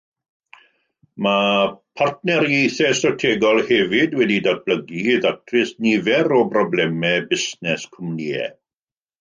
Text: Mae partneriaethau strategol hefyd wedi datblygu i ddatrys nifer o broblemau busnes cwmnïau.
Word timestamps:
Mae 1.25 1.67
partneriaethau 2.01 2.95
strategol 3.01 3.61
hefyd 3.69 4.17
wedi 4.21 4.39
datblygu 4.49 5.05
i 5.05 5.05
ddatrys 5.27 5.77
nifer 5.87 6.35
o 6.39 6.43
broblemau 6.55 7.25
busnes 7.31 7.89
cwmnïau. 7.95 8.59